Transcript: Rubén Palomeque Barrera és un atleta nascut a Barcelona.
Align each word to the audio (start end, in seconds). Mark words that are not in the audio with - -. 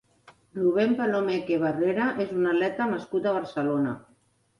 Rubén 0.59 0.93
Palomeque 1.01 1.59
Barrera 1.63 2.07
és 2.25 2.31
un 2.37 2.47
atleta 2.53 2.87
nascut 2.95 3.29
a 3.29 3.35
Barcelona. 3.37 3.93